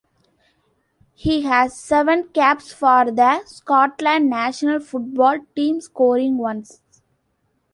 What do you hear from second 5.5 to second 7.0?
team scoring once.